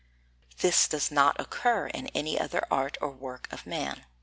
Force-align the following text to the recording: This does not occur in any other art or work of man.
This 0.61 0.87
does 0.87 1.11
not 1.11 1.39
occur 1.39 1.85
in 1.85 2.07
any 2.07 2.39
other 2.39 2.65
art 2.71 2.97
or 3.01 3.11
work 3.11 3.47
of 3.53 3.67
man. 3.67 4.05